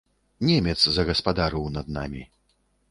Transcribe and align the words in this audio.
Немец 0.47 0.81
загаспадарыў 0.97 1.71
над 1.77 1.97
намі. 2.01 2.29